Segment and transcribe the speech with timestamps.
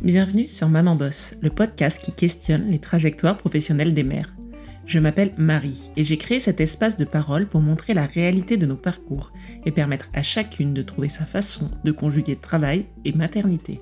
[0.00, 4.32] Bienvenue sur Maman Boss, le podcast qui questionne les trajectoires professionnelles des mères.
[4.86, 8.64] Je m'appelle Marie et j'ai créé cet espace de parole pour montrer la réalité de
[8.64, 9.32] nos parcours
[9.66, 13.80] et permettre à chacune de trouver sa façon de conjuguer travail et maternité.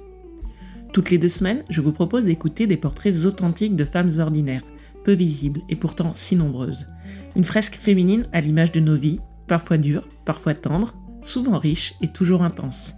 [0.95, 4.65] Toutes les deux semaines, je vous propose d'écouter des portraits authentiques de femmes ordinaires,
[5.05, 6.89] peu visibles et pourtant si nombreuses.
[7.37, 12.09] Une fresque féminine à l'image de nos vies, parfois dures, parfois tendres, souvent riches et
[12.09, 12.95] toujours intenses.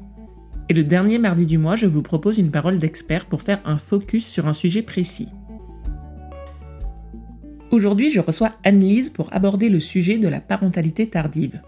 [0.71, 3.79] Et le dernier mardi du mois, je vous propose une parole d'expert pour faire un
[3.79, 5.29] focus sur un sujet précis.
[7.71, 11.63] Aujourd'hui, je reçois Anne-Lise pour aborder le sujet de la parentalité tardive.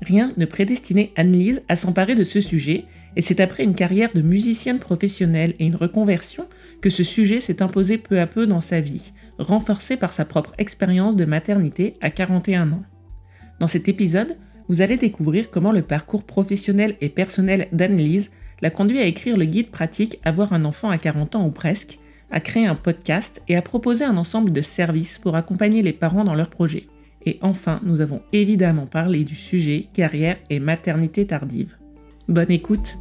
[0.00, 2.84] Rien ne prédestinait Anne-Lise à s'emparer de ce sujet,
[3.16, 6.46] et c'est après une carrière de musicienne professionnelle et une reconversion
[6.80, 10.54] que ce sujet s'est imposé peu à peu dans sa vie, renforcé par sa propre
[10.58, 12.84] expérience de maternité à 41 ans.
[13.58, 14.36] Dans cet épisode,
[14.68, 19.44] vous allez découvrir comment le parcours professionnel et personnel d'Anne-Lise l'a conduit à écrire le
[19.44, 21.98] guide pratique Avoir un enfant à 40 ans ou presque,
[22.30, 26.24] à créer un podcast et à proposer un ensemble de services pour accompagner les parents
[26.24, 26.86] dans leurs projets.
[27.24, 31.76] Et enfin, nous avons évidemment parlé du sujet carrière et maternité tardive.
[32.28, 32.96] Bonne écoute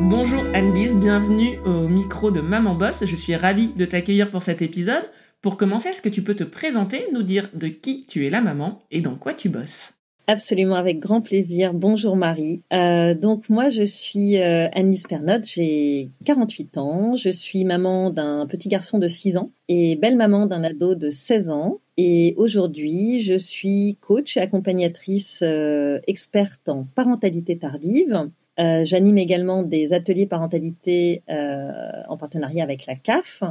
[0.00, 3.04] Bonjour Anne-Lise, bienvenue au micro de Maman Boss.
[3.06, 5.04] Je suis ravie de t'accueillir pour cet épisode.
[5.44, 8.40] Pour commencer, est-ce que tu peux te présenter, nous dire de qui tu es la
[8.40, 9.92] maman et dans quoi tu bosses?
[10.26, 11.74] Absolument, avec grand plaisir.
[11.74, 12.62] Bonjour Marie.
[12.72, 15.04] Euh, donc moi, je suis euh, Anne-Lise
[15.42, 20.64] j'ai 48 ans, je suis maman d'un petit garçon de 6 ans et belle-maman d'un
[20.64, 21.78] ado de 16 ans.
[21.98, 28.30] Et aujourd'hui, je suis coach et accompagnatrice euh, experte en parentalité tardive.
[28.56, 33.42] J'anime également des ateliers parentalité en partenariat avec la CAF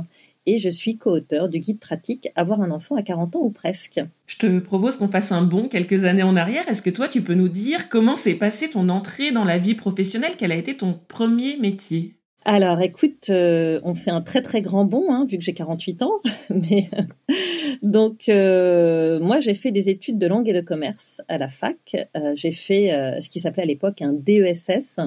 [0.46, 4.02] et je suis co-auteur du guide pratique Avoir un enfant à 40 ans ou presque.
[4.28, 6.68] Je te propose qu'on fasse un bond quelques années en arrière.
[6.68, 9.76] Est-ce que toi, tu peux nous dire comment s'est passée ton entrée dans la vie
[9.76, 10.34] professionnelle?
[10.38, 12.16] Quel a été ton premier métier?
[12.46, 16.02] Alors, écoute, euh, on fait un très très grand bond, hein, vu que j'ai 48
[16.02, 16.22] ans.
[16.50, 16.90] Mais
[17.82, 21.96] donc, euh, moi, j'ai fait des études de langue et de commerce à la fac.
[22.18, 22.90] Euh, j'ai fait
[23.22, 25.00] ce qui s'appelait à l'époque un DESS,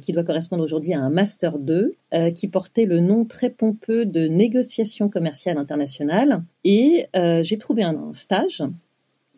[0.00, 4.04] qui doit correspondre aujourd'hui à un Master 2, euh, qui portait le nom très pompeux
[4.04, 6.42] de négociation commerciale internationale.
[6.64, 8.62] Et euh, j'ai trouvé un, stage.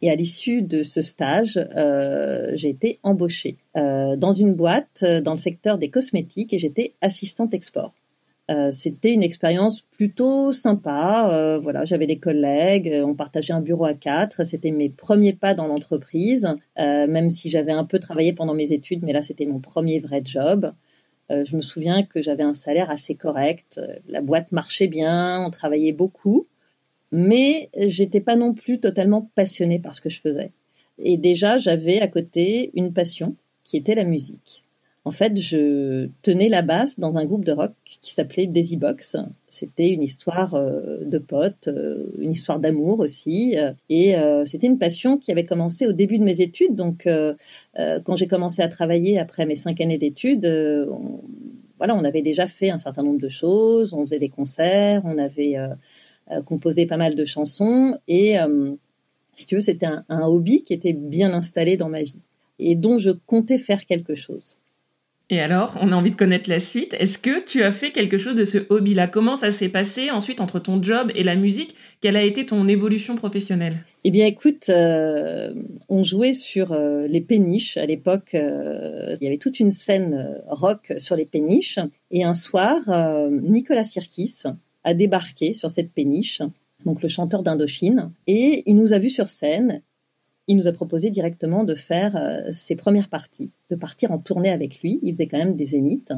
[0.02, 1.58] Et à l'issue de ce stage,
[2.52, 7.94] j'ai été embauchée dans une boîte dans le secteur des cosmétiques et j'étais assistante export.
[8.50, 11.30] Euh, c'était une expérience plutôt sympa.
[11.32, 14.44] Euh, voilà, j'avais des collègues, euh, on partageait un bureau à quatre.
[14.44, 19.02] C'était mes premiers pas dans l'entreprise, même si j'avais un peu travaillé pendant mes études,
[19.02, 20.72] mais là c'était mon premier vrai job.
[21.30, 23.80] je me souviens que j'avais un salaire assez correct.
[24.08, 26.46] La boîte marchait bien, on travaillait beaucoup,
[27.12, 30.52] mais j'étais pas non plus totalement passionnée par ce que je faisais.
[30.98, 34.64] Et déjà, j'avais à côté une passion qui était la musique.
[35.06, 39.18] En fait, je tenais la basse dans un groupe de rock qui s'appelait Daisy Box.
[39.50, 43.54] C'était une histoire euh, de potes, euh, une histoire d'amour aussi.
[43.58, 44.14] Euh, et
[44.46, 46.74] c'était une passion qui avait commencé au début de mes études.
[46.74, 47.06] Donc,
[47.76, 51.20] quand j'ai commencé à travailler après mes cinq années d'études, on,
[51.76, 53.92] voilà, on avait déjà fait un certain nombre de choses.
[53.92, 55.56] On faisait des concerts, on avait
[56.46, 57.98] composé pas mal de chansons.
[58.08, 58.36] Et
[59.34, 62.20] si tu veux, c'était un, un hobby qui était bien installé dans ma vie
[62.58, 64.56] et dont je comptais faire quelque chose.
[65.30, 66.94] Et alors, on a envie de connaître la suite.
[66.98, 69.08] Est-ce que tu as fait quelque chose de ce hobby-là?
[69.08, 71.74] Comment ça s'est passé ensuite entre ton job et la musique?
[72.02, 73.76] Quelle a été ton évolution professionnelle?
[74.04, 75.54] Eh bien, écoute, euh,
[75.88, 77.78] on jouait sur euh, les péniches.
[77.78, 81.78] À l'époque, euh, il y avait toute une scène rock sur les péniches.
[82.10, 82.80] Et un soir,
[83.30, 84.42] Nicolas Sirkis
[84.84, 86.42] a débarqué sur cette péniche,
[86.84, 89.80] donc le chanteur d'Indochine, et il nous a vus sur scène
[90.46, 94.50] il nous a proposé directement de faire euh, ses premières parties, de partir en tournée
[94.50, 94.98] avec lui.
[95.02, 96.12] Il faisait quand même des zéniths.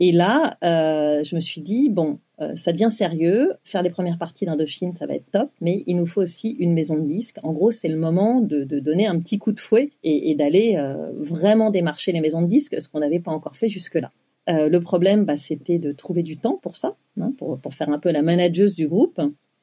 [0.00, 4.18] Et là, euh, je me suis dit, bon, euh, ça devient sérieux, faire les premières
[4.18, 7.38] parties d'Indochine, ça va être top, mais il nous faut aussi une maison de disques.
[7.42, 10.80] En gros, c'est le moment de, donner un petit coup de fouet et, d'aller
[11.16, 14.12] vraiment démarcher les maisons de disques, ce qu'on n'avait pas encore fait jusque-là.
[14.46, 17.98] le problème, bah, c'était de trouver du temps pour ça, hein, pour, pour faire un
[17.98, 19.20] peu la manageuse du groupe.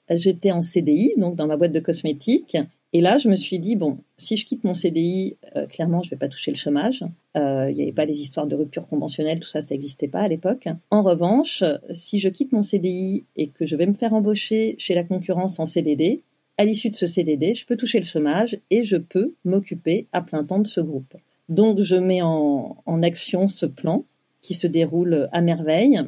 [0.09, 2.57] J'étais en CDI, donc dans ma boîte de cosmétiques,
[2.95, 6.07] et là, je me suis dit, bon, si je quitte mon CDI, euh, clairement, je
[6.07, 7.03] ne vais pas toucher le chômage.
[7.35, 10.21] Euh, il n'y avait pas les histoires de rupture conventionnelle, tout ça, ça n'existait pas
[10.21, 10.69] à l'époque.
[10.91, 11.61] En revanche,
[11.91, 15.59] si je quitte mon CDI et que je vais me faire embaucher chez la concurrence
[15.59, 16.23] en CDD,
[16.57, 20.21] à l'issue de ce CDD, je peux toucher le chômage et je peux m'occuper à
[20.21, 21.17] plein temps de ce groupe.
[21.49, 24.05] Donc, je mets en, en action ce plan
[24.41, 26.01] qui se déroule à merveille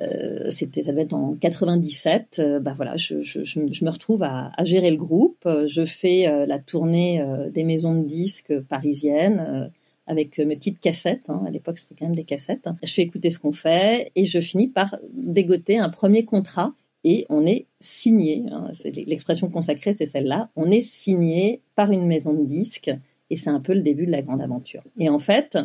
[0.00, 3.16] euh, c'était ça devait être en 97 euh, bah voilà je,
[3.58, 8.58] me retrouve à, gérer le groupe je fais euh, la tournée des maisons de disques
[8.60, 9.70] parisiennes
[10.06, 11.28] avec mes petites cassettes.
[11.28, 11.42] Hein.
[11.46, 12.66] À l'époque, c'était quand même des cassettes.
[12.82, 16.72] Je fais écouter ce qu'on fait et je finis par dégoter un premier contrat
[17.04, 18.44] et on est signé.
[18.50, 18.72] Hein.
[19.06, 20.48] L'expression consacrée, c'est celle-là.
[20.56, 22.90] On est signé par une maison de disques
[23.28, 24.82] et c'est un peu le début de la grande aventure.
[24.98, 25.58] Et en fait,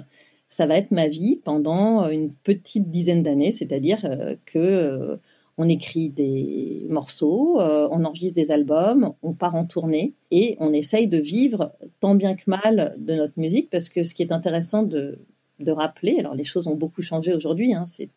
[0.54, 5.18] ça va être ma vie pendant une petite dizaine d'années, c'est-à-dire euh, que euh,
[5.58, 10.72] on écrit des morceaux, euh, on enregistre des albums, on part en tournée et on
[10.72, 13.72] essaye de vivre tant bien que mal de notre musique.
[13.72, 15.18] Parce que ce qui est intéressant de,
[15.66, 18.10] rappeler, alors les choses ont beaucoup changé aujourd'hui, hein, c'est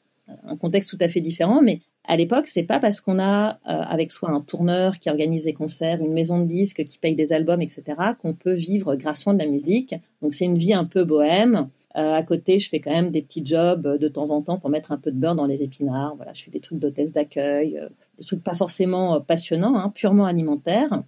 [0.44, 4.12] un contexte tout à fait différent, mais à l'époque, c'est pas parce qu'on a avec
[4.12, 7.62] soi un tourneur qui organise des concerts, une maison de disques qui paye des albums,
[7.62, 7.82] etc.,
[8.20, 9.94] qu'on peut vivre grassement de la musique.
[10.22, 11.68] Donc c'est une vie un peu bohème.
[11.96, 14.58] Euh, à côté, je fais quand même des petits jobs euh, de temps en temps
[14.58, 16.14] pour mettre un peu de beurre dans les épinards.
[16.16, 17.88] Voilà, je fais des trucs d'hôtesse d'accueil, euh,
[18.18, 21.02] des trucs pas forcément passionnants, hein, purement alimentaires.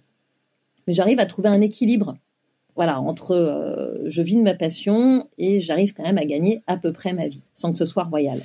[0.87, 2.17] Mais j'arrive à trouver un équilibre.
[2.75, 6.93] Voilà, entre je vis de ma passion et j'arrive quand même à gagner à peu
[6.93, 8.41] près ma vie, sans que ce soit royal.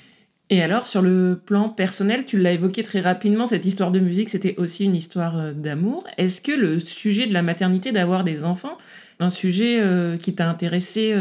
[0.50, 4.28] Et alors, sur le plan personnel, tu l'as évoqué très rapidement, cette histoire de musique,
[4.28, 6.04] c'était aussi une histoire d'amour.
[6.18, 8.76] Est-ce que le sujet de la maternité, d'avoir des enfants,
[9.20, 9.82] un sujet
[10.20, 11.14] qui t'a intéressé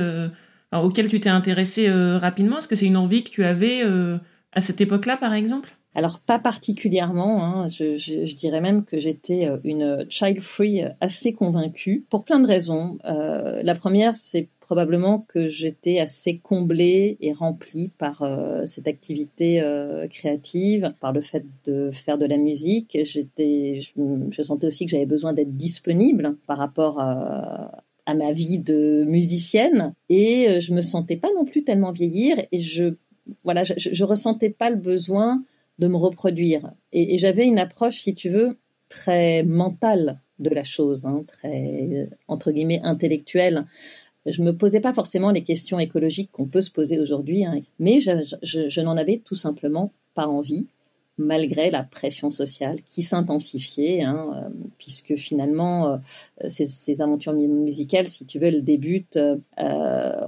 [0.81, 4.18] auquel tu t'es intéressé euh, rapidement Est-ce que c'est une envie que tu avais euh,
[4.54, 5.70] à cette époque-là, par exemple?
[5.95, 7.68] Alors pas particulièrement, hein.
[7.68, 12.98] je, dirais même que j'étais euh, une child free assez convaincue pour plein de raisons.
[13.04, 18.25] la première, c'est probablement que j'étais assez comblée et remplie par
[18.66, 19.62] cette activité
[20.10, 22.98] créative, par le fait de faire de la musique.
[23.04, 23.92] J'étais, je,
[24.30, 29.06] je sentais aussi que j'avais besoin d'être disponible par rapport à, à ma vie de
[29.07, 32.96] musicienne et euh, je me sentais pas non plus tellement vieillir et je
[33.44, 35.44] voilà je, je ressentais pas le besoin
[35.80, 38.58] de me reproduire et, j'avais une approche si tu veux
[38.90, 43.66] très mentale de la chose hein, très entre guillemets intellectuelle
[44.25, 48.00] je me posais pas forcément les questions écologiques qu'on peut se poser aujourd'hui hein, mais
[48.00, 50.68] je, n'en avais tout simplement pas envie
[51.18, 56.00] malgré la pression sociale qui s'intensifiait, hein, euh, puisque finalement,
[56.44, 59.38] euh, ces, aventures musicales, si tu veux, elles débutent, euh,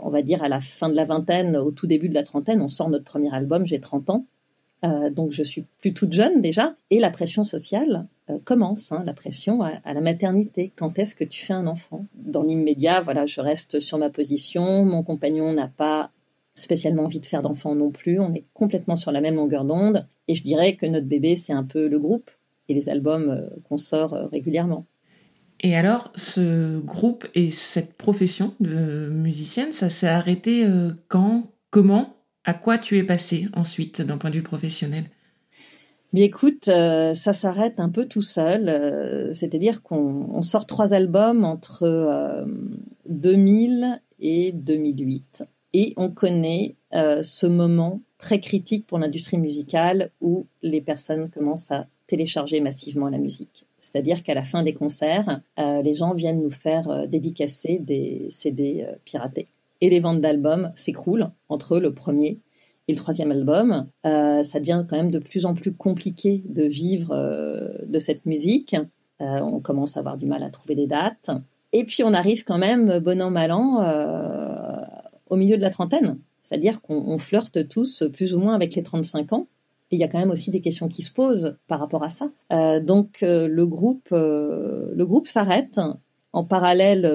[0.04, 2.62] on va dire, à la fin de la vingtaine, au tout début de la trentaine.
[2.62, 4.26] On sort notre premier album, j'ai 30 ans.
[4.84, 8.06] Donc je suis plus toute jeune déjà, et la pression sociale
[8.44, 10.72] commence, hein, la pression à, la maternité.
[10.76, 12.06] Quand est-ce que tu fais un enfant?
[12.16, 14.86] Dans l'immédiat, voilà, je reste sur ma position.
[14.86, 16.12] Mon compagnon n'a pas
[16.56, 18.20] spécialement envie de faire d'enfants non plus.
[18.20, 20.08] On est complètement sur la même longueur d'onde.
[20.28, 22.30] Et je dirais que notre bébé, c'est un peu le groupe
[22.68, 24.86] et les albums euh, qu'on sort euh, régulièrement.
[25.62, 31.52] Et alors, ce groupe et cette profession de musicienne, ça s'est arrêté euh, quand?
[31.70, 32.15] Comment?
[32.46, 35.06] À quoi tu es passé ensuite d'un point de vue professionnel?
[36.14, 39.34] Mais écoute, ça s'arrête un peu tout seul.
[39.34, 42.46] C'est-à-dire qu'on sort trois albums entre
[43.10, 45.44] 2000 et 2008.
[45.74, 51.72] Et on connaît euh, ce moment très critique pour l'industrie musicale où les personnes commencent
[51.72, 53.66] à télécharger massivement la musique.
[53.80, 58.28] C'est-à-dire qu'à la fin des concerts, euh, les gens viennent nous faire euh, dédicacer des
[58.30, 59.48] CD piratés.
[59.90, 62.40] Les ventes d'albums s'écroulent entre le premier
[62.88, 63.88] et le troisième album.
[64.04, 67.16] ça devient quand même de plus en plus compliqué de vivre
[67.84, 68.76] de cette musique.
[69.20, 71.32] on commence à avoir du mal à trouver des dates.
[71.74, 73.84] Et puis on arrive quand même, bon an, mal an,
[75.30, 76.20] au milieu de la trentaine.
[76.44, 79.48] C'est-à-dire qu'on flirte tous plus ou moins avec les 35 ans.
[79.92, 82.10] Et il y a quand même aussi des questions qui se posent par rapport à
[82.10, 82.30] ça.
[82.52, 85.80] Euh, donc euh, le groupe, euh, le groupe s'arrête.
[86.34, 87.10] En parallèle,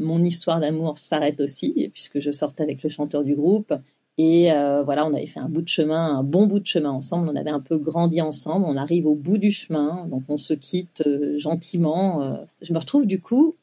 [0.00, 3.72] mon histoire d'amour s'arrête aussi, puisque je sortais avec le chanteur du groupe.
[4.18, 4.50] Et
[4.84, 7.30] voilà, on avait fait un bout de chemin, un bon bout de chemin ensemble.
[7.32, 8.66] On avait un peu grandi ensemble.
[8.66, 11.02] On arrive au bout du chemin, donc on se quitte
[11.36, 12.36] gentiment.
[12.60, 13.56] je me retrouve du coup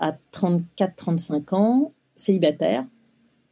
[0.00, 2.84] à 34-35 ans célibataire,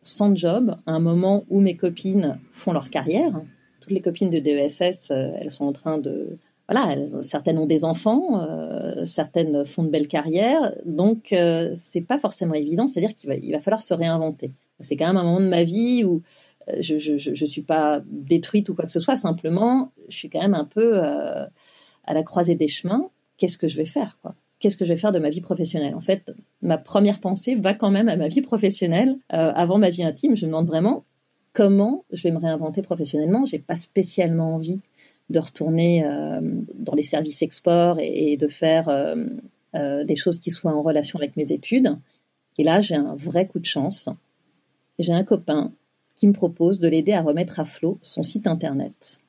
[0.03, 3.41] sans job, à un moment où mes copines font leur carrière.
[3.81, 6.39] Toutes les copines de DESS, euh, elles sont en train de...
[6.69, 12.19] Voilà, certaines ont des enfants, euh, certaines font de belles carrières, donc euh, c'est pas
[12.19, 12.89] forcément évident.
[12.89, 14.53] C'est-à-dire qu'il va, falloir se réinventer.
[14.81, 16.23] C'est quand même un moment de ma vie où
[16.81, 19.17] je, je, suis pas détruite ou quoi que ce soit.
[19.17, 23.09] Simplement, je suis quand même un peu à la croisée des chemins.
[23.39, 24.35] Qu'est-ce que je vais faire, quoi?
[24.59, 25.95] Qu'est-ce que je vais faire de ma vie professionnelle?
[25.95, 26.33] En fait,
[26.63, 30.35] ma première pensée va quand même à ma vie professionnelle euh, avant ma vie intime.
[30.35, 31.05] Je me demande vraiment
[31.53, 33.47] comment je vais me réinventer professionnellement.
[33.47, 34.81] J'ai pas spécialement envie
[35.31, 36.41] de retourner euh,
[36.75, 41.37] dans les services export et, de faire euh, des choses qui soient en relation avec
[41.37, 41.99] mes études.
[42.59, 44.09] Et là, j'ai un vrai coup de chance.
[44.99, 45.73] J'ai un copain
[46.17, 49.21] qui me propose de l'aider à remettre à flot son site internet.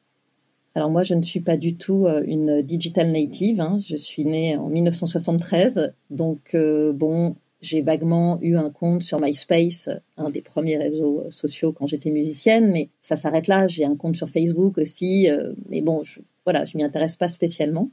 [0.75, 3.61] Alors moi, je ne suis pas du tout euh, une digital native.
[3.61, 3.79] Hein.
[3.81, 9.89] Je suis née en 1973, donc euh, bon, J'ai vaguement eu un compte sur MySpace,
[10.17, 13.67] un des premiers réseaux sociaux quand j'étais musicienne, mais ça s'arrête là.
[13.67, 15.27] J'ai un compte sur Facebook aussi,
[15.67, 17.89] mais bon, je, voilà, je m'y intéresse pas spécialement.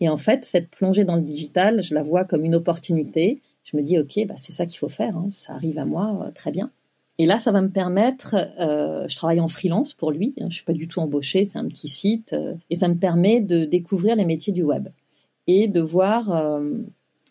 [0.00, 3.40] Et en fait, cette plongée dans le digital, je la vois comme une opportunité.
[3.64, 5.16] Je me dis, ok, bah, c'est ça qu'il faut faire.
[5.16, 5.30] Hein.
[5.32, 6.70] Ça arrive à moi, très bien.
[7.18, 10.54] Et là, ça va me permettre, euh, je travaille en freelance pour lui, hein, je
[10.54, 13.64] suis pas du tout embauchée, c'est un petit site, euh, et ça me permet de
[13.64, 14.88] découvrir les métiers du web
[15.48, 16.74] et de voir euh,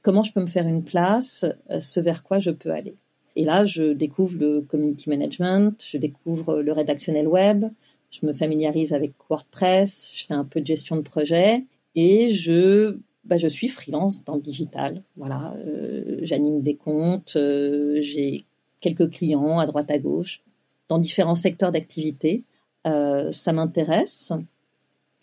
[0.07, 2.95] comment je peux me faire une place, euh, ce vers quoi je peux aller.
[3.35, 7.65] Et là, je découvre le community management, je découvre le rédactionnel web,
[8.09, 12.99] je me familiarise avec WordPress, je fais un peu de gestion de projet et je
[13.25, 15.03] bah, je suis freelance dans le digital.
[15.17, 18.45] Voilà, euh, j'anime des comptes, euh, j'ai
[18.79, 20.41] quelques clients à droite à gauche
[20.87, 22.45] dans différents secteurs d'activité.
[22.85, 24.31] Ça m'intéresse.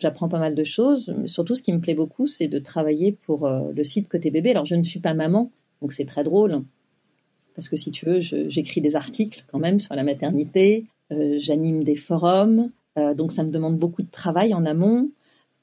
[0.04, 3.11] J'apprends pas mal de choses, mais surtout ce qui me plaît beaucoup, c'est de travailler
[3.11, 4.50] pour euh, le site Côté Bébé.
[4.50, 6.62] Alors je ne suis pas maman, donc c'est très drôle.
[7.54, 11.84] Parce que si tu veux, j'écris des articles quand même sur la maternité, euh, j'anime
[11.84, 15.11] des forums, euh, donc ça me demande beaucoup de travail en amont.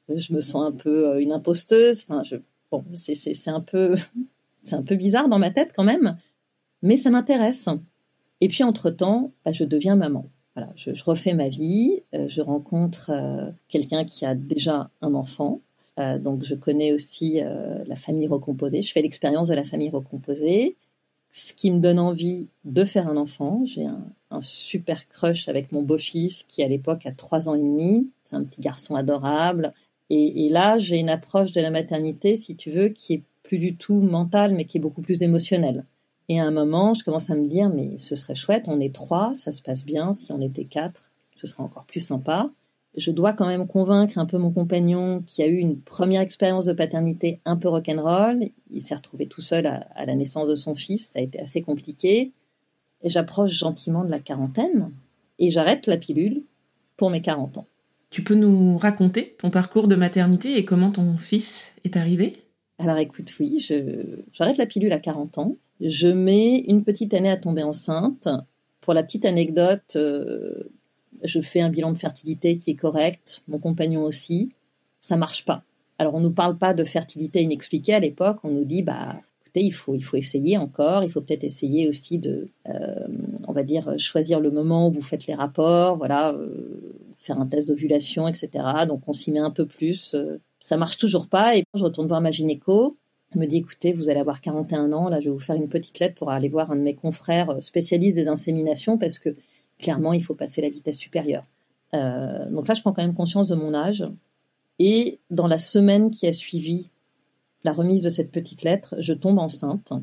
[0.10, 2.04] Je me sens un peu une imposteuse.
[2.10, 2.38] Enfin, je,
[2.72, 3.94] bon, c'est un peu,
[4.64, 6.18] c'est un peu bizarre dans ma tête quand même,
[6.82, 7.70] mais ça m'intéresse.
[8.42, 10.32] Et puis entre-temps, bah, je deviens maman.
[10.56, 15.62] Voilà, je, refais ma vie, euh, je rencontre euh, quelqu'un qui a déjà un enfant,
[15.98, 17.40] euh, donc je connais aussi
[17.86, 20.76] la famille recomposée, je fais l'expérience de la famille recomposée,
[21.30, 23.64] ce qui me donne envie de faire un enfant.
[23.66, 27.60] J'ai un, un, super crush avec mon beau-fils qui à l'époque a trois ans et
[27.60, 29.74] demi, c'est un petit garçon adorable,
[30.10, 33.58] et, et là j'ai une approche de la maternité, si tu veux, qui est plus
[33.58, 35.86] du tout mentale, mais qui est beaucoup plus émotionnelle.
[36.32, 38.96] Et à un moment, je commence à me dire, mais ce serait chouette, on est
[38.96, 40.14] trois, ça se passe bien.
[40.14, 42.50] Si on était quatre, ce serait encore plus sympa.
[42.96, 46.64] Je dois quand même convaincre un peu mon compagnon qui a eu une première expérience
[46.64, 48.46] de paternité un peu rock'n'roll.
[48.70, 51.10] Il s'est retrouvé tout seul à, à, la naissance de son fils.
[51.10, 52.32] Ça a été assez compliqué.
[53.04, 54.90] Et j'approche gentiment de la quarantaine
[55.38, 56.44] et j'arrête la pilule
[56.96, 57.68] pour mes 40 ans.
[58.10, 62.38] Tu peux nous raconter ton parcours de maternité et comment ton fils est arrivé?
[62.80, 63.60] Alors écoute, oui,
[64.32, 65.58] j'arrête la pilule à 40 ans.
[65.82, 68.30] Je mets une petite année à tomber enceinte.
[68.82, 70.64] Pour la petite anecdote, euh,
[71.24, 74.52] je fais un bilan de fertilité qui est correct, mon compagnon aussi.
[75.02, 75.64] Ça marche pas.
[75.98, 79.62] Alors on nous parle pas de fertilité inexpliquée à l'époque, on nous dit bah écoutez,
[79.62, 83.08] il faut il faut essayer encore, il faut peut-être essayer aussi de euh,
[83.48, 87.46] on va dire choisir le moment où vous faites les rapports, voilà, euh, faire un
[87.48, 88.50] test d'ovulation, etc.
[88.88, 90.16] Donc on s'y met un peu plus.
[90.60, 92.98] Ça marche toujours pas et je retourne voir ma gynéco
[93.40, 96.00] me dit écoutez, vous allez avoir 41 ans, là je vais vous faire une petite
[96.00, 99.36] lettre pour aller voir un de mes confrères euh, spécialistes des inséminations parce que
[99.80, 101.46] clairement il faut passer la vitesse supérieure.
[101.94, 104.06] Euh, donc là je prends quand même conscience de mon âge
[104.80, 106.90] et dans la semaine qui a suivi
[107.64, 109.94] la remise de cette petite lettre, je tombe enceinte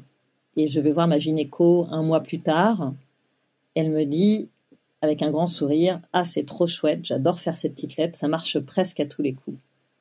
[0.56, 2.94] et je vais voir ma gynéco un mois plus tard.
[3.74, 4.48] Elle me dit
[5.02, 8.58] avec un grand sourire ah c'est trop chouette, j'adore faire cette petite lettre, ça marche
[8.60, 9.58] presque à tous les coups.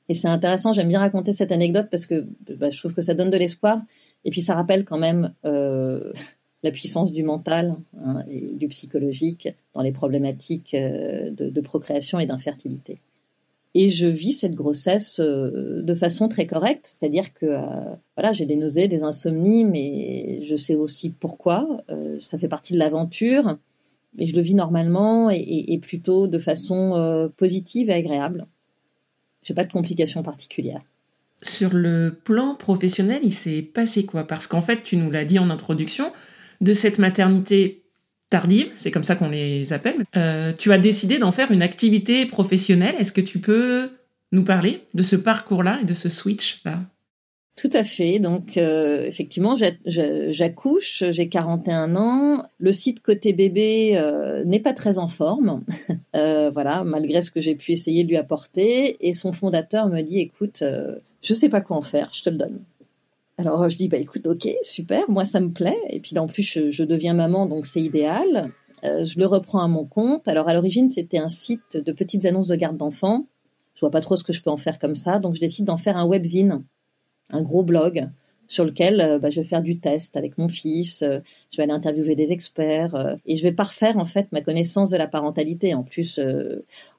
[0.10, 2.26] Et c'est intéressant, j'aime bien raconter cette anecdote parce que
[2.58, 3.82] bah, je trouve que ça donne de l'espoir.
[4.26, 6.12] Et puis ça rappelle quand même euh,
[6.64, 12.26] la puissance du mental hein, et du psychologique dans les problématiques euh, de, procréation et
[12.26, 13.00] d'infertilité.
[13.74, 17.60] Et je vis cette grossesse euh, de façon très correcte, c'est-à-dire que
[18.16, 21.84] voilà, j'ai des nausées, des insomnies, mais je sais aussi pourquoi.
[22.22, 23.58] Ça fait partie de l'aventure,
[24.18, 28.48] et je le vis normalement et, plutôt de façon positive et agréable
[29.48, 30.82] j'ai pas de complications particulières.
[31.42, 34.28] Sur le plan professionnel, il s'est passé quoi?
[34.28, 36.12] Parce qu'en fait, tu nous l'as dit en introduction,
[36.60, 37.84] de cette maternité
[38.30, 42.26] tardive, c'est comme ça qu'on les appelle, euh, tu as décidé d'en faire une activité
[42.26, 42.96] professionnelle.
[43.00, 43.92] Est-ce que tu peux
[44.34, 46.82] nous parler de ce parcours-là et de ce switch-là?
[47.58, 48.20] Tout à fait.
[48.20, 52.44] Donc, euh, effectivement, j'accouche, j'ai 41 ans.
[52.60, 55.64] Le site côté bébé euh, n'est pas très en forme,
[56.16, 58.96] euh, voilà, malgré ce que j'ai pu essayer de lui apporter.
[59.06, 60.64] Et son fondateur me dit, écoute,
[61.22, 62.60] je sais pas quoi en faire, je te le donne.
[63.40, 65.78] Alors, je dis, bah écoute, ok, super, moi ça me plaît.
[65.90, 68.52] Et puis là, en plus, je, je deviens maman, donc c'est idéal.
[68.84, 70.28] Je le reprends à mon compte.
[70.28, 73.26] Alors, à l'origine, c'était un site de petites annonces de garde d'enfants.
[73.74, 75.66] Je vois pas trop ce que je peux en faire comme ça, donc je décide
[75.66, 76.64] d'en faire un webzine
[77.30, 78.10] un gros blog
[78.48, 81.20] sur lequel euh, bah, je vais faire du test avec mon fils, euh,
[81.52, 84.90] je vais aller interviewer des experts euh, et je vais parfaire en fait ma connaissance
[84.90, 85.74] de la parentalité.
[85.74, 86.20] En plus,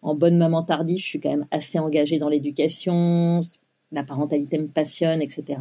[0.02, 3.40] en bonne maman tardive, je suis quand même assez engagée dans l'éducation,
[3.92, 5.61] la parentalité me passionne, etc.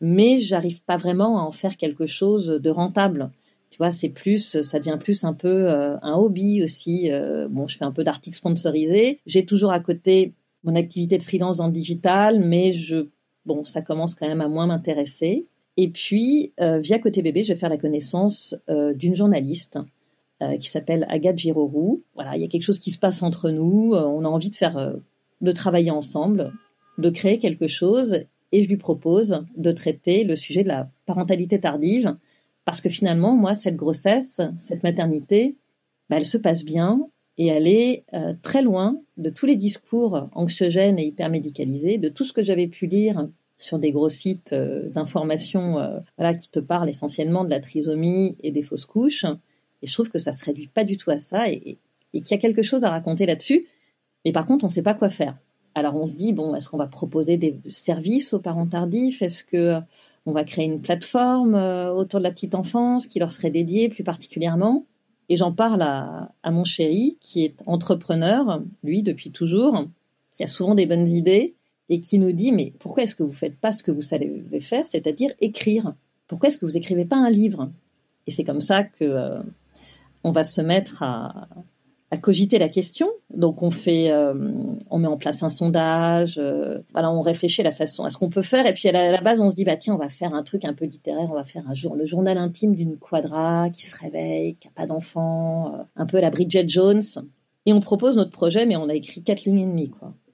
[0.00, 3.30] Mais j'arrive pas vraiment à en faire quelque chose de rentable.
[3.70, 7.10] Tu vois, c'est plus, ça devient plus un peu un hobby aussi.
[7.50, 9.18] bon, je fais un peu d'articles sponsorisés.
[9.26, 13.08] J'ai toujours à côté mon activité de freelance dans digital, mais je
[13.46, 15.46] bon, ça commence quand même à moins m'intéresser.
[15.76, 19.78] Et puis, via Côté Bébé, je vais faire la connaissance d'une journaliste
[20.60, 22.02] qui s'appelle Agathe Girorou.
[22.14, 23.94] Voilà, il y a quelque chose qui se passe entre nous.
[23.94, 24.94] on a envie de faire,
[25.40, 26.52] de travailler ensemble,
[26.98, 28.20] de créer quelque chose.
[28.52, 32.16] Et je lui propose de traiter le sujet de la parentalité tardive
[32.64, 35.56] parce que finalement, moi, cette grossesse, cette maternité,
[36.08, 37.08] bah, elle se passe bien
[37.38, 42.24] et est euh, très loin de tous les discours anxiogènes et hyper médicalisés, de tout
[42.24, 46.60] ce que j'avais pu lire sur des gros sites euh, d'information euh, voilà, qui te
[46.60, 49.26] parlent essentiellement de la trisomie et des fausses couches.
[49.82, 51.78] Et je trouve que ça se réduit pas du tout à ça et,
[52.12, 53.66] et qu'il y a quelque chose à raconter là-dessus.
[54.24, 55.36] Mais par contre, on ne sait pas quoi faire.
[55.74, 59.22] Alors on se dit bon, est-ce qu'on va proposer des services aux parents tardifs?
[59.22, 59.80] Est-ce que
[60.24, 64.04] on va créer une plateforme autour de la petite enfance qui leur serait dédiée plus
[64.04, 64.86] particulièrement?
[65.28, 69.86] Et j'en parle à, mon chéri, qui est entrepreneur, lui, depuis toujours,
[70.32, 71.54] qui a souvent des bonnes idées
[71.88, 74.60] et qui nous dit, mais pourquoi est-ce que vous faites pas ce que vous savez
[74.60, 75.94] faire, c'est-à-dire écrire?
[76.26, 77.70] Pourquoi est-ce que vous écrivez pas un livre?
[78.26, 79.42] Et c'est comme ça que euh,
[80.24, 81.48] on va se mettre à,
[82.16, 83.08] cogiter la question.
[83.34, 84.34] Donc on fait, euh,
[84.90, 86.38] on met en place un sondage.
[86.38, 88.66] Euh, voilà, on réfléchit à la façon, à ce qu'on peut faire.
[88.66, 90.64] Et puis à la, base, on se dit bah tiens, on va faire un truc
[90.64, 91.28] un peu littéraire.
[91.30, 94.70] On va faire un jour le journal intime d'une quadra qui se réveille, qui a
[94.74, 97.02] pas d'enfant, euh, un peu la Bridget Jones.
[97.66, 99.90] Et on propose notre projet, mais on a écrit quatre lignes et demie.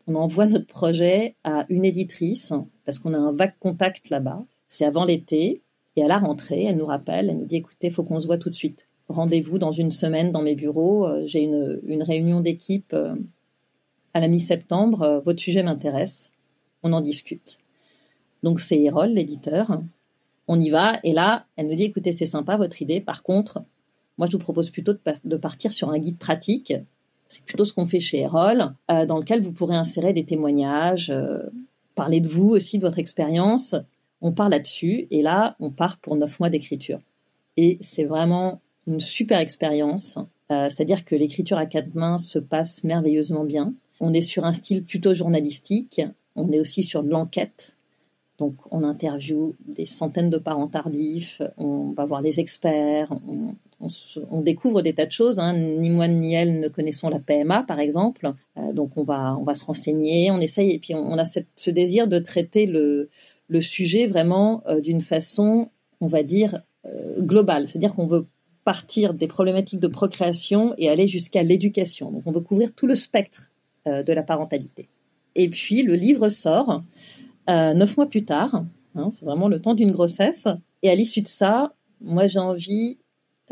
[0.07, 2.53] On envoie notre projet à une éditrice
[2.85, 4.45] parce qu'on a un vague contact là-bas.
[4.67, 5.63] C'est avant l'été.
[5.97, 8.39] Et à la rentrée, elle nous rappelle, elle nous dit écoutez, faut qu'on se voit
[8.39, 11.07] tout de suite rendez-vous dans une semaine dans mes bureaux.
[11.07, 13.15] Euh, j'ai une, réunion d'équipe euh,
[14.15, 15.03] à la mi-septembre.
[15.03, 16.33] Euh, votre sujet m'intéresse.
[16.83, 17.59] On en discute.
[18.43, 19.81] Donc c'est Erol, l'éditeur.
[20.49, 20.93] On y va.
[21.05, 23.01] Et là, elle nous dit, écoutez, c'est sympa votre idée.
[23.01, 23.63] Par contre,
[24.17, 26.73] moi, je vous propose plutôt de, partir sur un guide pratique.
[27.29, 31.15] C'est plutôt ce qu'on fait chez Erol, dans lequel vous pourrez insérer des témoignages,
[31.95, 33.77] parler de vous aussi, de votre expérience.
[34.21, 35.07] On part là-dessus.
[35.11, 37.01] Et là, on part pour neuf mois d'écriture.
[37.57, 38.61] Et c'est vraiment
[38.91, 40.19] une super expérience.
[40.51, 43.73] Euh, c'est-à-dire que l'écriture à quatre mains se passe merveilleusement bien.
[44.01, 46.01] On est sur un style plutôt journalistique.
[46.35, 47.77] On est aussi sur de l'enquête.
[48.39, 51.43] Donc, on interviewe des centaines de parents tardifs.
[51.59, 53.13] On va voir les experts.
[54.31, 55.39] On, découvre des tas de choses.
[55.39, 55.53] Hein.
[55.55, 58.33] Ni moi ni elle ne connaissons la PMA, par exemple.
[58.57, 60.31] Euh, donc, on va, on va se renseigner.
[60.31, 60.73] On essaye.
[60.73, 63.11] Et puis, on, a ce désir de traiter le,
[63.49, 65.69] le sujet vraiment euh, d'une façon,
[66.01, 66.63] on va dire,
[67.19, 67.69] globale.
[67.69, 68.25] C'est-à-dire qu'on veut
[68.65, 72.11] partir des problématiques de procréation et aller jusqu'à l'éducation.
[72.11, 73.51] Donc on veut couvrir tout le spectre
[73.87, 74.89] euh, de la parentalité.
[75.35, 76.83] Et puis le livre sort
[77.49, 78.65] euh, neuf mois plus tard.
[78.95, 80.47] Hein, c'est vraiment le temps d'une grossesse.
[80.83, 82.99] Et à l'issue de ça, moi j'ai envie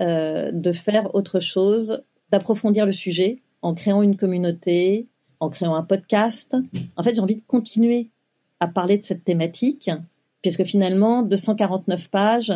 [0.00, 5.08] euh, de faire autre chose, d'approfondir le sujet en créant une communauté,
[5.40, 6.56] en créant un podcast.
[6.96, 8.10] En fait, j'ai envie de continuer
[8.60, 9.90] à parler de cette thématique,
[10.42, 12.52] puisque finalement, 249 pages,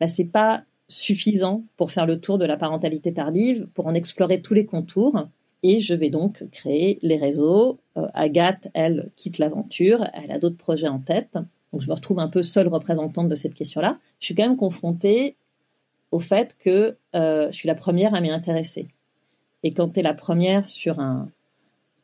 [0.00, 4.40] bah, c'est pas suffisant pour faire le tour de la parentalité tardive, pour en explorer
[4.40, 5.28] tous les contours.
[5.62, 7.78] Et je vais donc créer les réseaux.
[7.96, 10.08] Euh, Agathe, elle, quitte l'aventure.
[10.14, 11.34] Elle a d'autres projets en tête.
[11.72, 13.96] Donc je me retrouve un peu seule représentante de cette question-là.
[14.20, 15.36] Je suis quand même confrontée
[16.10, 18.88] au fait que euh, je suis la première à m'y intéresser.
[19.62, 21.28] Et quand tu es la première sur un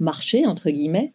[0.01, 1.13] marché, entre guillemets,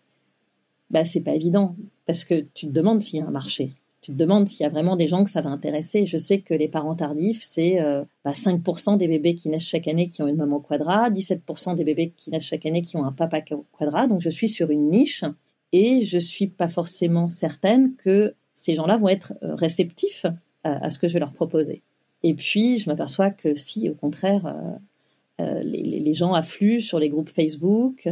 [0.89, 1.75] bah, c'est pas évident.
[2.07, 3.73] Parce que tu te demandes s'il y a un marché
[4.09, 6.07] tu te demandes s'il y a vraiment des gens que ça va intéresser.
[6.07, 9.87] Je sais que les parents tardifs, c'est euh, bah, 5% des bébés qui naissent chaque
[9.87, 13.05] année qui ont une maman quadra, 17% des bébés qui naissent chaque année qui ont
[13.05, 14.07] un papa quadra.
[14.07, 15.25] Donc je suis sur une niche
[15.73, 20.25] et je suis pas forcément certaine que ces gens-là vont être euh, réceptifs
[20.63, 21.83] à, ce que je vais leur proposer.
[22.23, 24.55] Et puis je m'aperçois que si, au contraire,
[25.39, 28.09] euh, les, gens affluent sur les groupes Facebook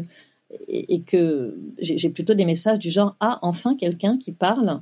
[0.67, 4.81] et que j'ai plutôt des messages du genre ah enfin quelqu'un qui parle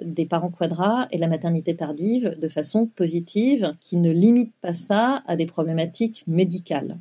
[0.00, 5.22] des parents quadras et la maternité tardive de façon positive, qui ne limite pas ça
[5.26, 6.98] à des problématiques médicales.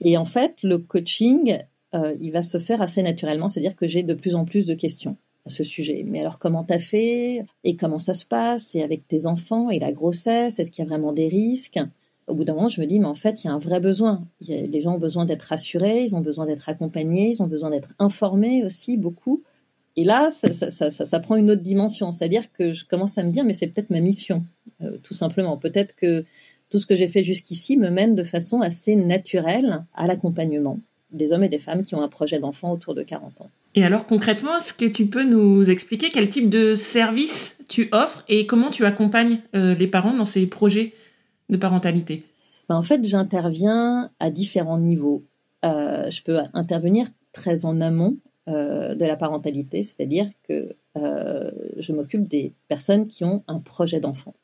[0.00, 1.58] Et en fait, le coaching,
[1.94, 4.74] euh, il va se faire assez naturellement, c'est-à-dire que j'ai de plus en plus de
[4.74, 6.04] questions à ce sujet.
[6.06, 7.44] Mais alors, comment t'as fait?
[7.64, 8.74] Et comment ça se passe?
[8.74, 9.70] Et avec tes enfants?
[9.70, 10.58] Et la grossesse?
[10.58, 11.80] Est-ce qu'il y a vraiment des risques?
[12.26, 13.80] Au bout d'un moment, je me dis, mais en fait, il y a un vrai
[13.80, 14.22] besoin.
[14.46, 17.94] les gens ont besoin d'être rassurés, ils ont besoin d'être accompagnés, ils ont besoin d'être
[17.98, 19.42] informés aussi beaucoup.
[19.98, 22.12] Et là, ça, prend une autre dimension.
[22.12, 24.44] C'est-à-dire que je commence à me dire, mais c'est peut-être ma mission,
[24.80, 25.56] euh, tout simplement.
[25.56, 26.24] Peut-être que
[26.70, 30.78] tout ce que j'ai fait jusqu'ici me mène de façon assez naturelle à l'accompagnement
[31.10, 33.50] des hommes et des femmes qui ont un projet d'enfant autour de 40 ans.
[33.74, 38.24] Et alors concrètement, est-ce que tu peux nous expliquer quel type de service tu offres
[38.28, 40.92] et comment tu accompagnes euh, les parents dans ces projets
[41.48, 42.22] de parentalité?
[42.68, 45.24] Ben, En fait, j'interviens à différents niveaux.
[45.64, 48.16] Euh, je peux intervenir très en amont
[48.48, 50.74] euh, de la parentalité, c'est-à-dire que
[51.76, 54.34] je m'occupe des personnes qui ont un projet d'enfant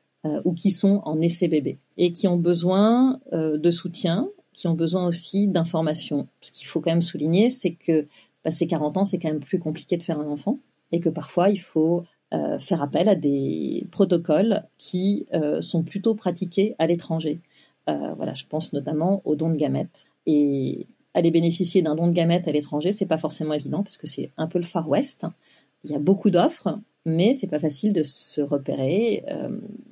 [0.45, 5.05] ou qui sont en essai bébé et qui ont besoin de soutien, qui ont besoin
[5.05, 6.29] aussi d'informations.
[6.41, 8.07] Ce qu'il faut quand même souligner, c'est que
[8.45, 10.61] passer 40 ans, c'est quand même plus compliqué de faire un enfant
[10.93, 16.15] et que parfois il faut euh, faire appel à des protocoles qui euh, sont plutôt
[16.15, 17.41] pratiqués à l'étranger.
[17.89, 20.07] Euh, voilà, je pense notamment aux dons de gamètes.
[20.27, 24.07] Et aller bénéficier d'un don de gamètes à l'étranger, c'est pas forcément évident parce que
[24.07, 25.27] c'est un peu le Far West.
[25.85, 29.23] Il y a beaucoup d'offres, mais c'est pas facile de se repérer.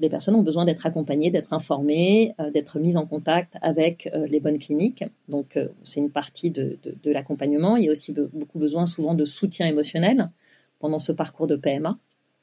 [0.00, 4.58] les personnes ont besoin d'être accompagnées, d'être informées, d'être mises en contact avec les bonnes
[4.58, 5.04] cliniques.
[5.28, 7.76] Donc c'est une partie de, de l'accompagnement.
[7.76, 10.30] Il y a aussi beaucoup besoin souvent de soutien émotionnel
[10.78, 11.98] pendant ce parcours de PMA.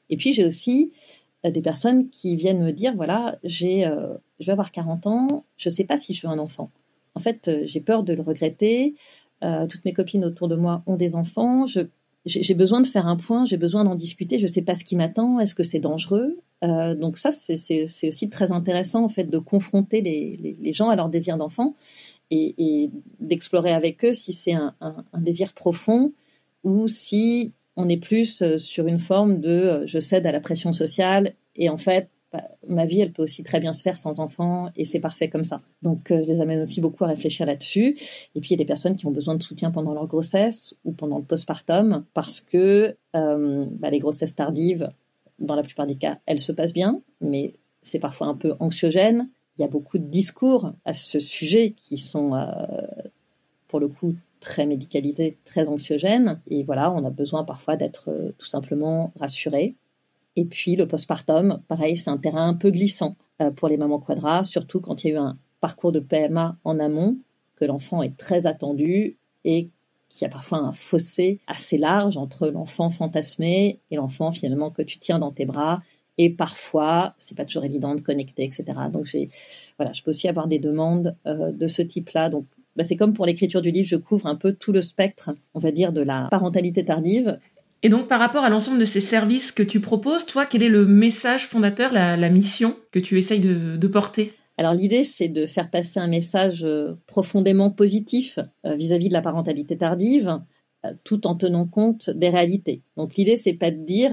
[0.08, 0.92] Et puis j'ai aussi
[1.46, 5.44] euh, des personnes qui viennent me dire voilà, j'ai, euh, je vais avoir 40 ans,
[5.56, 6.70] je ne sais pas si je veux un enfant.
[7.20, 8.94] En fait, euh, j'ai peur de le regretter.
[9.42, 11.64] toutes mes copines autour de moi ont des enfants.
[12.26, 14.38] J'ai besoin de faire un point, j'ai besoin d'en discuter.
[14.38, 15.38] Je ne sais pas ce qui m'attend.
[15.40, 16.38] Est-ce que c'est dangereux?
[16.62, 21.38] Donc ça, c'est, aussi très intéressant en fait de confronter les, gens à leur désir
[21.38, 21.74] d'enfant
[22.30, 26.12] et, d'explorer avec eux si c'est un, un, désir profond
[26.62, 30.40] ou si on est plus euh, sur une forme de euh, je cède à la
[30.40, 33.98] pression sociale et en fait bah, ma vie elle peut aussi très bien se faire
[33.98, 35.60] sans enfant et c'est parfait comme ça.
[35.82, 37.96] Donc euh, je les amène aussi beaucoup à réfléchir là-dessus.
[38.34, 40.74] Et puis il y a des personnes qui ont besoin de soutien pendant leur grossesse
[40.84, 44.88] ou pendant le postpartum parce que bah, les grossesses tardives,
[45.40, 49.28] dans la plupart des cas, elles se passent bien, mais c'est parfois un peu anxiogène.
[49.58, 52.32] Il y a beaucoup de discours à ce sujet qui sont
[53.70, 56.40] pour le coup très médicalisé, très anxiogène.
[56.48, 59.76] Et voilà, on a besoin parfois d'être euh, tout simplement rassuré.
[60.36, 63.98] Et puis le postpartum, pareil, c'est un terrain un peu glissant euh, pour les mamans
[63.98, 67.18] quadras, surtout quand il y a eu un parcours de PMA en amont,
[67.56, 69.70] que l'enfant est très attendu et
[70.08, 74.82] qu'il y a parfois un fossé assez large entre l'enfant fantasmé et l'enfant finalement que
[74.82, 75.82] tu tiens dans tes bras.
[76.18, 78.64] Et parfois, c'est pas toujours évident de connecter, etc.
[78.92, 79.06] Donc
[79.78, 82.28] voilà, je peux aussi avoir des demandes euh, de ce type-là.
[82.28, 82.44] Donc
[82.76, 85.58] bah, c'est comme pour l'écriture du livre, je couvre un peu tout le spectre, on
[85.58, 87.38] va dire, de la parentalité tardive.
[87.82, 90.68] Et donc, par rapport à l'ensemble de ces services que tu proposes, toi, quel est
[90.68, 94.32] le message fondateur, la, mission que tu essayes de, porter?
[94.58, 99.22] Alors l'idée, c'est de faire passer un message euh, profondément positif euh, vis-à-vis de la
[99.22, 100.38] parentalité tardive,
[100.84, 102.82] euh, tout en tenant compte des réalités.
[102.98, 104.12] Donc l'idée, c'est pas de dire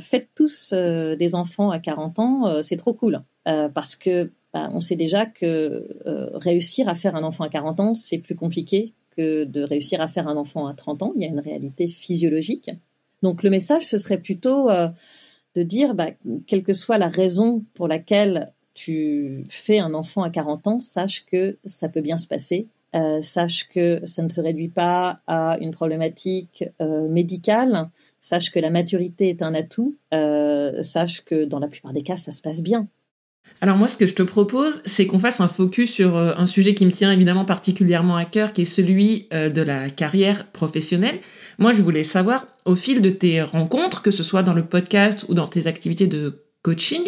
[0.00, 4.94] faites tous des enfants à 40 ans, c'est trop cool, parce que bah, on sait
[4.94, 5.88] déjà que
[6.34, 10.06] réussir à faire un enfant à 40 ans, c'est plus compliqué que de réussir à
[10.06, 11.12] faire un enfant à 30 ans.
[11.16, 12.70] Il y a une réalité physiologique.
[13.22, 14.88] Donc le message, ce serait plutôt euh,
[15.54, 16.10] de dire, bah,
[16.46, 21.26] quelle que soit la raison pour laquelle tu fais un enfant à 40 ans, sache
[21.26, 22.68] que ça peut bien se passer.
[22.94, 27.90] Euh, sache que ça ne se réduit pas à une problématique médicale.
[28.20, 29.96] Sache que la maturité est un atout.
[30.82, 32.88] sache que dans la plupart des cas, ça se passe bien.
[33.60, 36.46] Alors moi, ce que je te propose, c'est qu'on fasse un focus sur euh, un
[36.46, 40.46] sujet qui me tient évidemment particulièrement à cœur, qui est celui euh, de la carrière
[40.46, 41.18] professionnelle.
[41.58, 45.26] Moi, je voulais savoir, au fil de tes rencontres, que ce soit dans le podcast
[45.28, 47.02] ou dans tes activités de coaching,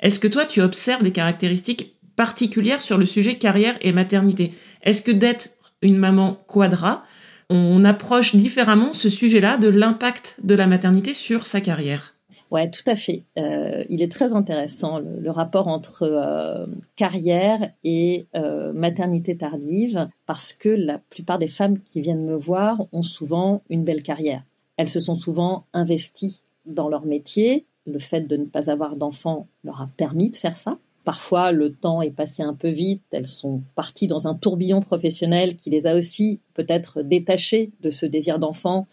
[0.00, 4.52] est-ce que toi, tu observes des caractéristiques particulières sur le sujet carrière et maternité?
[4.82, 7.04] Est-ce que d'être une maman quadra,
[7.48, 12.13] on approche différemment ce sujet-là de l'impact de la maternité sur sa carrière?
[12.54, 13.24] Ouais, tout à fait.
[13.36, 20.52] Euh, il est très intéressant le, rapport entre euh, carrière et euh, maternité tardive parce
[20.52, 24.44] que la plupart des femmes qui viennent me voir ont souvent une belle carrière.
[24.76, 27.66] Elles se sont souvent investies dans leur métier.
[27.86, 30.78] Le fait de ne pas avoir d'enfants leur a permis de faire ça.
[31.02, 33.02] Parfois, le temps est passé un peu vite.
[33.10, 38.06] Elles sont parties dans un tourbillon professionnel qui les a aussi peut-être détachées de ce
[38.06, 38.86] désir d'enfant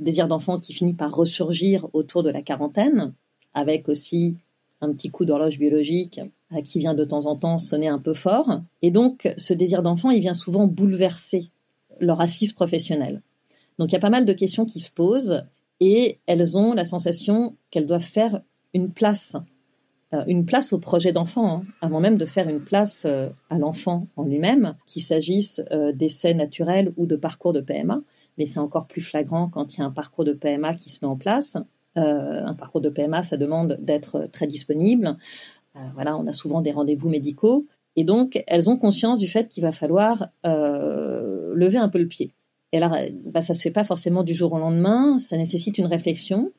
[0.00, 3.12] désir d'enfant qui finit par ressurgir autour de la quarantaine,
[3.54, 4.36] avec aussi
[4.82, 6.20] un petit coup d'horloge biologique
[6.52, 8.60] euh, qui vient de temps en temps sonner un peu fort.
[8.82, 11.50] Et donc, ce désir d'enfant, il vient souvent bouleverser
[12.00, 13.22] leur assise professionnelle.
[13.78, 15.44] Donc, il y a pas mal de questions qui se posent
[15.80, 18.42] et elles ont la sensation qu'elles doivent faire
[18.74, 19.36] une place,
[20.12, 23.58] euh, une place au projet d'enfant, hein, avant même de faire une place euh, à
[23.58, 25.62] l'enfant en lui-même, qu'il s'agisse
[25.94, 28.00] d'essais naturels ou de parcours de PMA
[28.38, 30.98] mais c'est encore plus flagrant quand il y a un parcours de PMA qui se
[31.02, 31.56] met en place.
[31.98, 35.16] Euh, un parcours de PMA, ça demande d'être très disponible.
[35.76, 37.66] Euh, voilà, on a souvent des rendez-vous médicaux.
[37.96, 42.08] Et donc, elles ont conscience du fait qu'il va falloir euh, lever un peu le
[42.08, 42.32] pied.
[42.72, 45.86] Et alors, bah, ça se fait pas forcément du jour au lendemain, ça nécessite une
[45.86, 46.52] réflexion.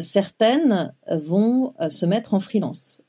[0.00, 3.00] certaines vont se mettre en freelance.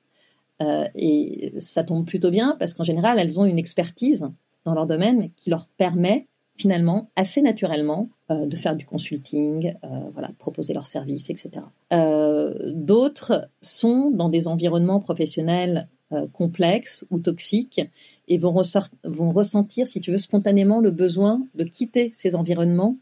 [0.93, 4.29] et ça tombe plutôt bien parce qu'en général, elles ont une expertise
[4.65, 9.87] dans leur domaine qui leur permet finalement assez naturellement euh, de faire du consulting, euh,
[10.13, 11.65] voilà, proposer leurs services, etc.
[11.91, 15.87] Euh, d'autres sont dans des environnements professionnels
[16.31, 17.81] complexes ou toxiques
[18.27, 18.61] et vont,
[19.03, 22.97] vont ressentir, si tu veux, spontanément le besoin de quitter ces environnements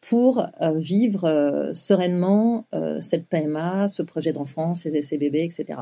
[0.00, 2.64] pour vivre sereinement
[3.02, 5.78] cette PMA, ce projet d'enfant, ces essais bébés, etc.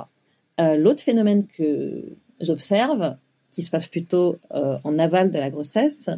[0.59, 3.15] L'autre phénomène que j'observe,
[3.53, 6.11] qui se passe plutôt en aval de la grossesse,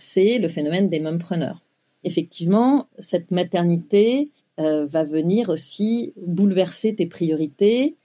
[0.00, 1.62] c'est le phénomène des mumpreneurs.
[2.04, 7.96] Effectivement, cette maternité euh, va venir aussi bouleverser tes priorités.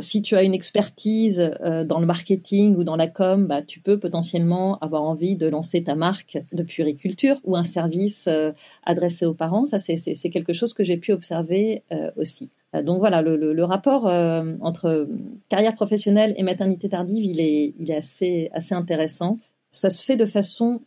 [0.00, 3.80] Si tu as une expertise euh, dans le marketing ou dans la com, bah, tu
[3.80, 8.52] peux potentiellement avoir envie de lancer ta marque de puriculture ou un service euh,
[8.84, 9.64] adressé aux parents.
[9.64, 11.82] Ça, c'est quelque chose que j'ai pu observer
[12.16, 12.50] aussi.
[12.84, 15.08] Donc voilà, le, rapport entre
[15.48, 19.38] carrière professionnelle et maternité tardive, il est, assez intéressant.
[19.70, 20.80] Ça se fait de façon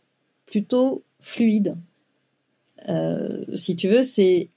[0.52, 1.76] plutôt fluide.
[2.88, 4.50] Euh, si tu veux, c'est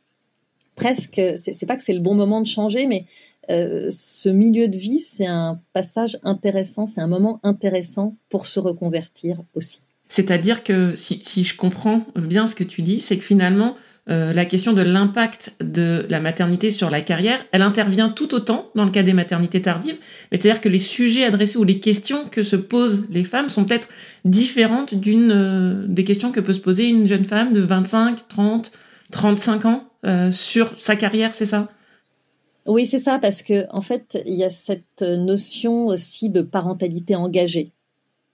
[0.75, 3.05] presque, c'est pas que c'est le bon moment de changer, mais
[3.49, 8.59] euh, ce milieu de vie, c'est un passage intéressant, c'est un moment intéressant pour se
[8.59, 9.87] reconvertir aussi.
[10.09, 13.75] C'est-à-dire que si, si, je comprends bien ce que tu dis, c'est que finalement,
[14.07, 18.69] euh, la question de l'impact de la maternité sur la carrière, elle intervient tout autant
[18.75, 19.97] dans le cas des maternités tardives,
[20.31, 23.65] mais c'est-à-dire que les sujets adressés ou les questions que se posent les femmes sont
[23.65, 23.87] peut-être
[24.23, 28.71] différentes d'une euh, des questions que peut se poser une jeune femme de 25, 30,
[29.11, 31.69] 35 ans euh, sur sa carrière, c'est ça?
[32.67, 37.15] Oui, c'est ça, parce que en fait, il y a cette notion aussi de parentalité
[37.15, 37.74] engagée.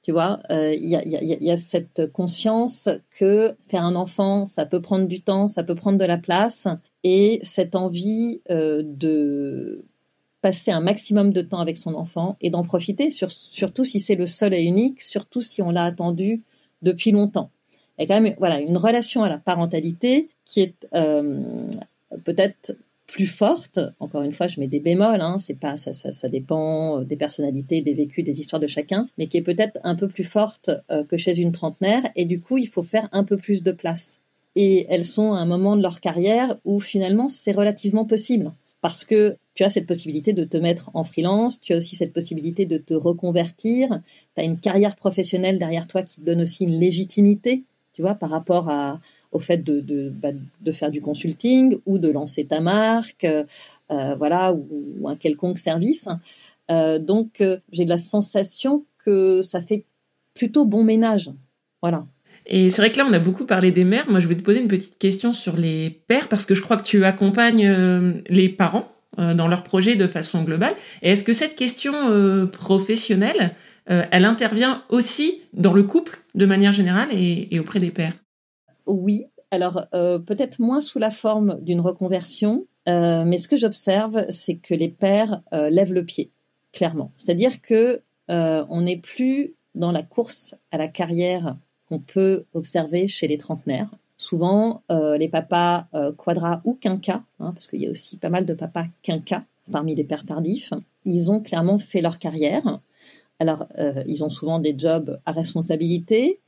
[0.03, 5.21] Tu vois, il y, a, cette conscience que faire un enfant, ça peut prendre du
[5.21, 6.67] temps, ça peut prendre de la place,
[7.03, 9.83] et cette envie euh, de
[10.41, 14.25] passer un maximum de temps avec son enfant et d'en profiter, surtout si c'est le
[14.25, 16.41] seul et unique, surtout si on l'a attendu
[16.81, 17.51] depuis longtemps.
[17.99, 21.67] A quand même voilà, une relation à la parentalité qui est euh,
[22.23, 22.73] peut-être
[23.11, 23.79] plus forte.
[23.99, 25.21] Encore une fois, je mets des bémols.
[25.21, 29.07] Hein, c'est pas ça, ça, dépend euh, des personnalités, des vécus, des histoires de chacun,
[29.17, 32.03] mais qui est peut-être un peu plus forte euh, que chez une trentenaire.
[32.15, 34.19] Et du coup, il faut faire un peu plus de place.
[34.55, 39.05] Et elles sont à un moment de leur carrière où finalement c'est relativement possible parce
[39.05, 42.65] que tu as cette possibilité de te mettre en freelance, tu as aussi cette possibilité
[42.65, 44.01] de te reconvertir,
[44.35, 48.15] tu as une carrière professionnelle derrière toi qui te donne aussi une légitimité, tu vois,
[48.15, 48.99] par rapport à,
[49.31, 50.29] au fait de, de, bah,
[50.61, 56.07] de, faire du consulting ou de lancer ta marque, euh, voilà, ou, un quelconque service.
[56.69, 59.85] Euh, donc, euh, j'ai la sensation que ça fait
[60.33, 61.31] plutôt bon ménage.
[61.81, 62.05] Voilà.
[62.45, 64.09] Et c'est vrai que là, on a beaucoup parlé des mères.
[64.09, 66.77] Moi, je vais te poser une petite question sur les pères, parce que je crois
[66.77, 70.73] que tu accompagnes les parents dans leur projet de façon globale.
[71.01, 73.53] Et est-ce que cette question professionnelle,
[73.85, 78.15] elle intervient aussi dans le couple de manière générale et auprès des pères?
[78.91, 79.25] Oui.
[79.51, 84.55] Alors euh, peut-être moins sous la forme d'une reconversion, euh, mais ce que j'observe, c'est
[84.55, 86.31] que les pères euh, lèvent le pied,
[86.71, 87.11] clairement.
[87.15, 88.01] C'est-à-dire que
[88.33, 91.57] on n'est plus dans la course à la carrière
[91.89, 93.89] qu'on peut observer chez les trentenaires.
[94.15, 98.53] Souvent, les papas quadra ou quinca, hein, parce qu'il y a aussi pas mal de
[98.53, 100.73] papas quinca parmi les pères tardifs,
[101.03, 102.79] ils ont clairement fait leur carrière.
[103.37, 103.67] Alors,
[104.07, 106.39] ils ont souvent des jobs à responsabilité,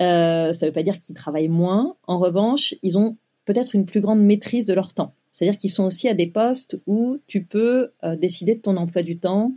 [0.00, 1.96] euh, ça ne veut pas dire qu'ils travaillent moins.
[2.06, 5.14] En revanche, ils ont peut-être une plus grande maîtrise de leur temps.
[5.32, 9.02] C'est-à-dire qu'ils sont aussi à des postes où tu peux euh, décider de ton emploi
[9.02, 9.52] du temps.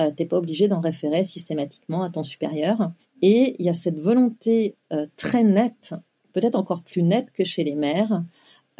[0.00, 2.92] Euh, tu n'es pas obligé d'en référer systématiquement à ton supérieur.
[3.20, 4.74] Et il y a cette volonté
[5.16, 5.94] très nette,
[6.32, 8.24] peut-être encore plus nette que chez les mères,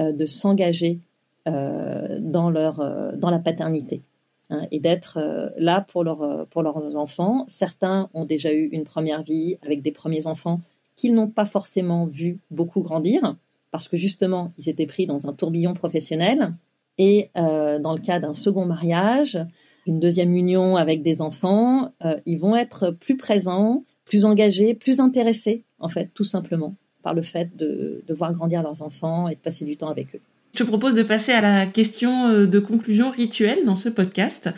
[0.00, 0.98] de s'engager
[1.46, 4.02] dans, leur, dans la paternité
[4.50, 7.44] hein, et d'être là pour, leur, pour leurs enfants.
[7.46, 10.60] Certains ont déjà eu une première vie avec des premiers enfants
[10.96, 13.36] qu'ils n'ont pas forcément vu beaucoup grandir,
[13.70, 16.54] parce que justement, ils étaient pris dans un tourbillon professionnel.
[16.98, 19.38] Et euh, dans le cas d'un second mariage,
[19.86, 25.00] une deuxième union avec des enfants, euh, ils vont être plus présents, plus engagés, plus
[25.00, 29.34] intéressés, en fait, tout simplement, par le fait de, de voir grandir leurs enfants et
[29.34, 30.20] de passer du temps avec eux.
[30.54, 34.50] Je te propose de passer à la question euh, de conclusion rituelle dans ce podcast.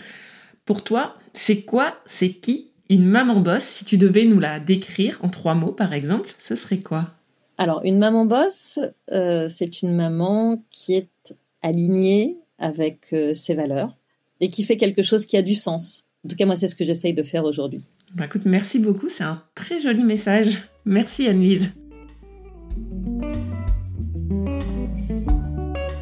[0.65, 5.19] Pour toi, c'est quoi, c'est qui une maman boss, si tu devais nous la décrire
[5.23, 7.15] en trois mots, par exemple, ce serait quoi?
[7.57, 8.79] Alors, une maman boss,
[9.13, 13.97] euh, c'est une maman qui est alignée avec euh, ses valeurs
[14.41, 16.05] et qui fait quelque chose qui a du sens.
[16.25, 17.87] En tout cas, moi, c'est ce que j'essaye de faire aujourd'hui.
[18.15, 19.09] Bah, écoute, merci beaucoup.
[19.09, 20.59] C'est un très joli message.
[20.85, 21.73] Merci, Anne-Lise.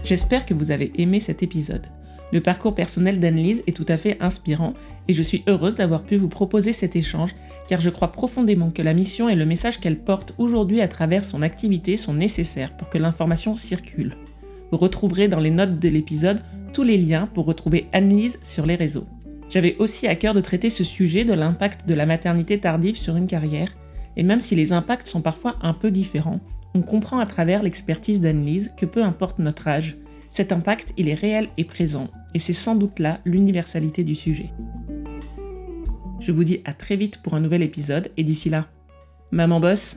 [0.04, 1.86] J'espère que vous avez aimé cet épisode.
[2.32, 4.72] Le parcours personnel d'Annelise est tout à fait inspirant
[5.06, 7.34] et je suis heureuse d'avoir pu vous proposer cet échange
[7.68, 11.24] car je crois profondément que la mission et le message qu'elle porte aujourd'hui à travers
[11.24, 14.14] son activité sont nécessaires pour que l'information circule.
[14.70, 16.40] Vous retrouverez dans les notes de l'épisode
[16.72, 19.06] tous les liens pour retrouver Annelise sur les réseaux.
[19.50, 23.16] J'avais aussi à cœur de traiter ce sujet de l'impact de la maternité tardive sur
[23.18, 23.76] une carrière,
[24.16, 26.40] et même si les impacts sont parfois un peu différents,
[26.74, 29.98] on comprend à travers l'expertise d'Annelise que peu importe notre âge,
[30.30, 34.50] cet impact il est réel et présent, et c'est sans doute là l'universalité du sujet.
[36.20, 38.68] Je vous dis à très vite pour un nouvel épisode, et d'ici là,
[39.32, 39.96] maman bosse